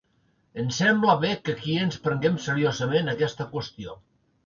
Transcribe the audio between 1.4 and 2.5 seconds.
que aquí ens prenguem